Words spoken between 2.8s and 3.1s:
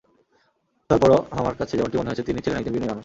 মানুষ।